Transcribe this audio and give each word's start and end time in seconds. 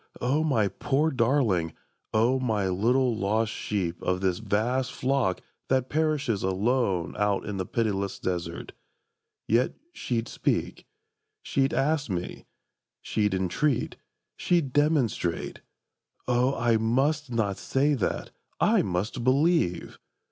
O 0.19 0.43
my 0.43 0.67
poor 0.67 1.11
darling, 1.11 1.73
O 2.11 2.39
my 2.39 2.67
little 2.69 3.15
lost 3.15 3.51
sheep 3.53 4.01
Of 4.01 4.19
this 4.19 4.39
vast 4.39 4.91
flock 4.91 5.41
that 5.67 5.89
perishes 5.89 6.41
alone 6.41 7.15
Out 7.19 7.45
in 7.45 7.57
the 7.57 7.67
pitiless 7.67 8.17
desert!—Yet 8.17 9.75
she'd 9.93 10.27
speak: 10.27 10.87
She'd 11.43 11.71
ask 11.71 12.09
me: 12.09 12.47
she'd 13.03 13.35
entreat: 13.35 13.95
she'd 14.35 14.73
demonstrate. 14.73 15.61
O 16.27 16.55
I 16.55 16.77
must 16.77 17.29
not 17.31 17.57
say 17.59 17.93
that! 17.93 18.31
I 18.59 18.81
must 18.81 19.23
believe! 19.23 19.99